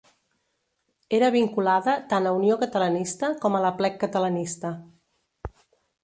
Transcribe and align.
Era 1.17 1.27
vinculada 1.33 1.93
tant 2.13 2.29
a 2.29 2.31
Unió 2.37 2.55
Catalanista 2.63 3.29
com 3.43 3.57
a 3.57 3.61
l'Aplec 3.65 3.99
Catalanista. 4.05 4.73